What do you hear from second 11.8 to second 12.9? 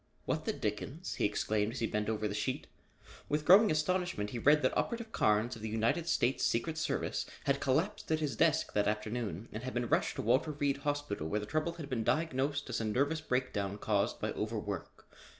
been diagnosed as a